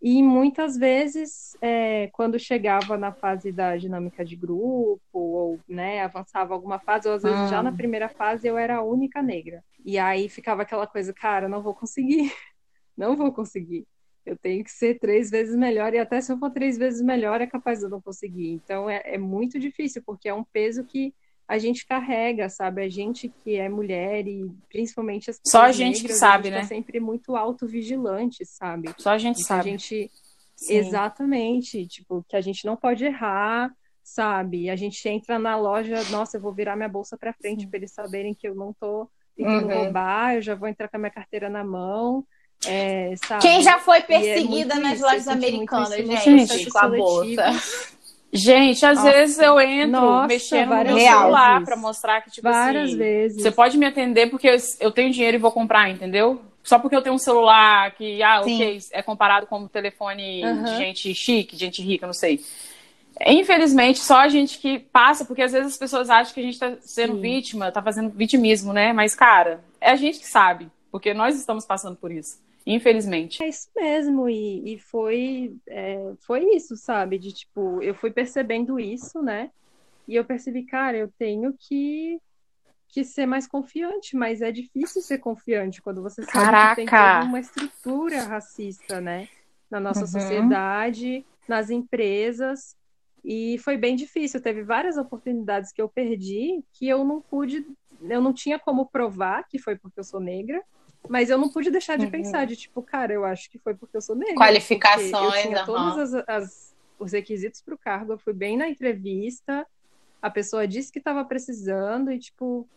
[0.00, 6.54] e muitas vezes, é, quando chegava na fase da dinâmica de grupo, ou né, avançava
[6.54, 7.46] alguma fase, ou às vezes ah.
[7.48, 9.64] já na primeira fase eu era a única negra.
[9.84, 12.32] E aí ficava aquela coisa, cara, não vou conseguir,
[12.96, 13.86] não vou conseguir.
[14.24, 17.40] Eu tenho que ser três vezes melhor, e até se eu for três vezes melhor,
[17.40, 18.50] é capaz de eu não conseguir.
[18.50, 21.12] Então é, é muito difícil, porque é um peso que
[21.48, 22.82] a gente carrega, sabe?
[22.82, 26.50] A gente que é mulher e principalmente as Só a gente negras, que sabe, a
[26.50, 26.62] gente tá né?
[26.62, 28.94] Tá sempre muito autovigilante, sabe?
[28.98, 29.60] Só a gente e sabe.
[29.60, 30.10] A gente
[30.54, 30.74] Sim.
[30.74, 33.72] exatamente, tipo, que a gente não pode errar,
[34.04, 34.68] sabe?
[34.68, 37.92] A gente entra na loja, nossa, eu vou virar minha bolsa para frente para eles
[37.92, 39.84] saberem que eu não tô tentando uhum.
[39.84, 42.26] roubar, eu já vou entrar com a minha carteira na mão.
[42.66, 47.97] É, Quem já foi é perseguida é nas lojas americanas, gente com a bolsa.
[48.32, 49.10] Gente, às Nossa.
[49.10, 53.42] vezes eu entro Nossa, mexendo no meu celular para mostrar que, tipo várias assim, vezes.
[53.42, 56.42] você pode me atender porque eu, tenho dinheiro e vou comprar, entendeu?
[56.62, 58.54] Só porque eu tenho um celular que, ah, Sim.
[58.54, 60.64] ok, é comparado com um telefone uhum.
[60.64, 62.44] de gente chique, gente rica, não sei.
[63.26, 66.58] Infelizmente, só a gente que passa, porque às vezes as pessoas acham que a gente
[66.58, 67.20] tá sendo Sim.
[67.20, 68.92] vítima, tá fazendo vitimismo, né?
[68.92, 72.38] Mas, cara, é a gente que sabe, porque nós estamos passando por isso
[72.74, 73.42] infelizmente.
[73.42, 77.18] É isso mesmo, e, e foi, é, foi isso, sabe?
[77.18, 79.50] De tipo, eu fui percebendo isso, né?
[80.06, 82.20] E eu percebi, cara, eu tenho que,
[82.88, 86.70] que ser mais confiante, mas é difícil ser confiante quando você sabe Caraca.
[86.70, 89.28] que tem toda uma estrutura racista, né?
[89.70, 90.06] Na nossa uhum.
[90.06, 92.74] sociedade, nas empresas.
[93.24, 94.40] E foi bem difícil.
[94.40, 97.66] Teve várias oportunidades que eu perdi que eu não pude,
[98.00, 100.62] eu não tinha como provar que foi porque eu sou negra.
[101.08, 102.10] Mas eu não pude deixar de uhum.
[102.10, 104.34] pensar, de tipo, cara, eu acho que foi porque eu sou negra.
[104.34, 105.66] Qualificações, eu tinha uhum.
[105.66, 109.66] todos as, as, os requisitos para o cargo, eu fui bem na entrevista,
[110.20, 112.68] a pessoa disse que estava precisando e, tipo,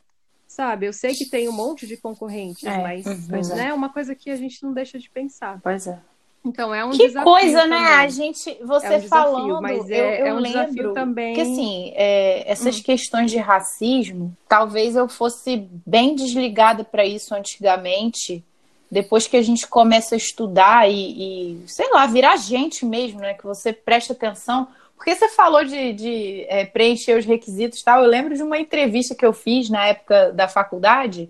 [0.48, 3.92] sabe, eu sei que tem um monte de concorrentes, é, mas, mas né, é uma
[3.92, 5.60] coisa que a gente não deixa de pensar.
[5.62, 6.00] Pois é.
[6.44, 7.24] Então é um que desafio.
[7.24, 7.78] coisa, né?
[7.78, 11.36] A gente, você é um falando, mas é, eu, eu é um lembro desafio também.
[11.36, 12.84] que assim, é, essas hum.
[12.84, 18.44] questões de racismo, talvez eu fosse bem desligada para isso antigamente.
[18.90, 23.36] Depois que a gente começa a estudar e, e, sei lá, virar gente mesmo, né?
[23.36, 24.68] Que você presta atenção.
[24.98, 28.04] Porque você falou de, de é, preencher os requisitos e tal.
[28.04, 31.30] Eu lembro de uma entrevista que eu fiz na época da faculdade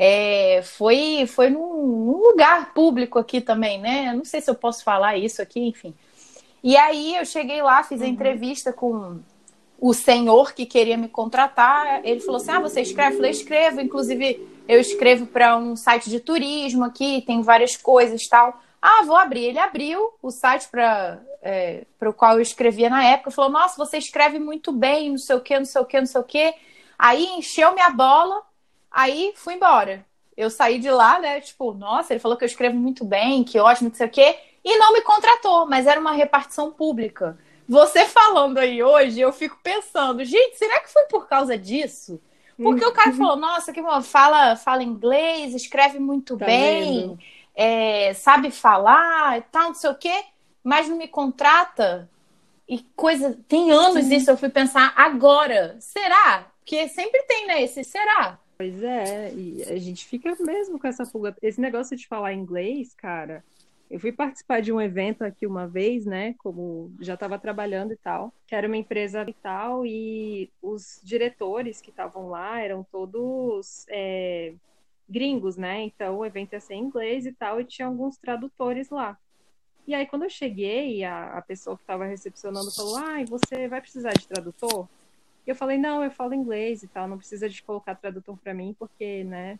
[0.00, 4.12] é, foi foi num, num, lugar público aqui também, né?
[4.14, 5.92] Não sei se eu posso falar isso aqui, enfim.
[6.62, 8.10] E aí eu cheguei lá, fiz a uhum.
[8.12, 9.18] entrevista com
[9.80, 12.00] o senhor que queria me contratar.
[12.04, 13.14] Ele falou assim: Ah, você escreve?
[13.14, 13.80] Eu falei: Escrevo.
[13.80, 18.60] Inclusive, eu escrevo para um site de turismo aqui, tem várias coisas tal.
[18.80, 19.46] Ah, vou abrir.
[19.46, 23.32] Ele abriu o site para é, o qual eu escrevia na época.
[23.32, 26.06] Falou: Nossa, você escreve muito bem, não sei o que, não sei o que, não
[26.06, 26.54] sei o que.
[26.96, 28.47] Aí encheu minha bola
[28.90, 30.04] Aí fui embora.
[30.36, 31.40] Eu saí de lá, né?
[31.40, 34.38] Tipo, nossa, ele falou que eu escrevo muito bem, que ótimo, não sei o quê.
[34.64, 37.38] E não me contratou, mas era uma repartição pública.
[37.68, 42.20] Você falando aí hoje, eu fico pensando, gente, será que foi por causa disso?
[42.56, 47.16] Porque o cara falou, nossa, que fala, fala inglês, escreve muito tá bem.
[47.54, 50.24] é, sabe falar e tal, não sei o quê,
[50.62, 52.10] mas não me contrata.
[52.68, 53.38] E coisa.
[53.48, 54.16] Tem anos Sim.
[54.16, 55.76] isso, eu fui pensar agora.
[55.78, 56.46] Será?
[56.58, 57.62] Porque sempre tem, né?
[57.62, 58.38] Esse será.
[58.58, 61.36] Pois é, e a gente fica mesmo com essa pulga.
[61.40, 63.44] Esse negócio de falar inglês, cara.
[63.88, 66.34] Eu fui participar de um evento aqui uma vez, né?
[66.38, 71.80] Como já estava trabalhando e tal, que era uma empresa e tal, e os diretores
[71.80, 74.52] que estavam lá eram todos é,
[75.08, 75.82] gringos, né?
[75.82, 79.16] Então o evento ia ser em inglês e tal, e tinha alguns tradutores lá.
[79.86, 83.80] E aí, quando eu cheguei, a, a pessoa que estava recepcionando falou: Ah, você vai
[83.80, 84.88] precisar de tradutor?
[85.48, 88.52] E eu falei: Não, eu falo inglês e tal, não precisa de colocar tradutor para
[88.52, 89.58] mim, porque, né,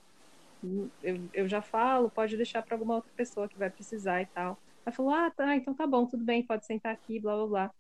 [1.03, 4.59] eu, eu já falo, pode deixar para alguma outra pessoa que vai precisar e tal.
[4.85, 7.71] Ela falou: Ah, tá, então tá bom, tudo bem, pode sentar aqui, blá blá blá.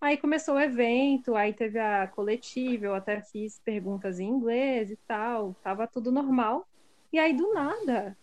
[0.00, 4.96] Aí começou o evento, aí teve a coletiva, eu até fiz perguntas em inglês e
[5.06, 6.66] tal, tava tudo normal.
[7.12, 8.16] E aí, do nada,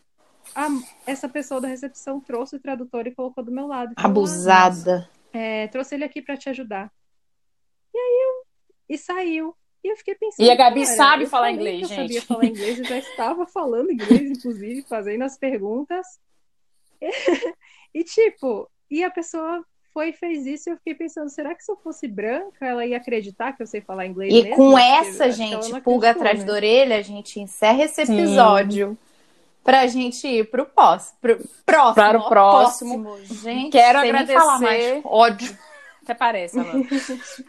[0.56, 0.70] a,
[1.06, 3.94] essa pessoa da recepção trouxe o tradutor e colocou do meu lado.
[3.94, 5.08] Falou, Abusada.
[5.32, 6.92] Ah, é, trouxe ele aqui para te ajudar.
[7.94, 8.25] E aí.
[8.90, 9.56] E saiu.
[9.84, 10.46] E eu fiquei pensando.
[10.46, 12.00] E a Gabi cara, sabe falar inglês, eu gente.
[12.00, 16.06] Eu sabia falar inglês, eu já estava falando inglês, inclusive, fazendo as perguntas.
[17.94, 21.64] E, tipo, e a pessoa foi e fez isso e eu fiquei pensando, será que
[21.64, 24.58] se eu fosse branca, ela ia acreditar que eu sei falar inglês E mesmo?
[24.58, 26.46] com essa, gente, pulga atrás né?
[26.46, 28.90] da orelha, a gente encerra esse episódio.
[28.90, 28.98] Sim.
[29.64, 31.96] Pra gente ir pro, pós, pro próximo.
[31.96, 33.04] Para o próximo.
[33.04, 33.40] próximo.
[33.40, 34.38] Gente, quero agradecer.
[34.38, 35.02] Falar mais.
[35.06, 35.58] Ódio.
[36.06, 36.88] Até parece, Amanda.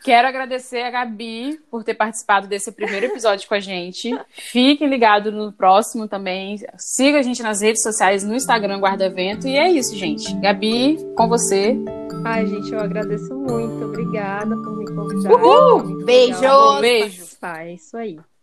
[0.03, 4.19] Quero agradecer a Gabi por ter participado desse primeiro episódio com a gente.
[4.31, 6.57] Fiquem ligados no próximo também.
[6.79, 9.47] Siga a gente nas redes sociais, no Instagram Guarda Evento.
[9.47, 10.35] E é isso, gente.
[10.41, 11.77] Gabi, com você.
[12.25, 13.85] Ai, gente, eu agradeço muito.
[13.85, 15.35] Obrigada por me convidar.
[15.35, 16.05] Uhul!
[16.07, 16.81] Beijo!
[16.81, 17.27] Beijo!
[17.39, 18.19] Tá, é isso aí.